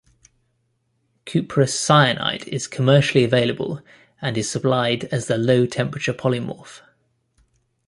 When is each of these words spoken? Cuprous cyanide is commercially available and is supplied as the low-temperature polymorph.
Cuprous 1.25 1.79
cyanide 1.79 2.47
is 2.47 2.65
commercially 2.65 3.23
available 3.23 3.83
and 4.19 4.35
is 4.35 4.49
supplied 4.49 5.03
as 5.11 5.27
the 5.27 5.37
low-temperature 5.37 6.11
polymorph. 6.13 6.81